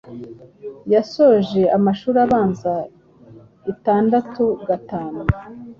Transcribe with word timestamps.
Yasoje 0.93 1.61
amashuri 1.77 2.17
abanza 2.25 2.73
itandatu 3.73 4.43
gatanu 4.67 5.21